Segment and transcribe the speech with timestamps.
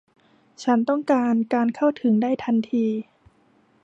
[0.63, 2.85] ฉันต้องการการเข้าถึงได้ทันที